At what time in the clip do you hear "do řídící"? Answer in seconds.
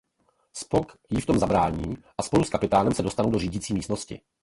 3.31-3.73